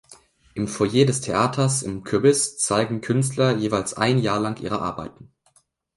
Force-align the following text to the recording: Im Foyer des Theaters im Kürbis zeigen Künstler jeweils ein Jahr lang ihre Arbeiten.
Im 0.55 0.67
Foyer 0.67 1.05
des 1.05 1.21
Theaters 1.21 1.83
im 1.83 2.03
Kürbis 2.03 2.57
zeigen 2.57 3.01
Künstler 3.01 3.51
jeweils 3.57 3.93
ein 3.93 4.17
Jahr 4.17 4.39
lang 4.39 4.59
ihre 4.59 4.81
Arbeiten. 4.81 5.31